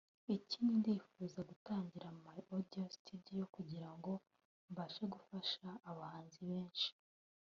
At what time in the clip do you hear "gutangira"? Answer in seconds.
1.49-2.07